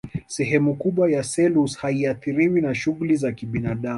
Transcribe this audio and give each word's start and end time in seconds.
sehemu 0.35 0.75
kubwa 0.75 1.11
ya 1.15 1.23
selous 1.23 1.77
haiathiriwi 1.77 2.61
na 2.61 2.75
shughuli 2.75 3.15
za 3.15 3.31
kibinadamu 3.31 3.89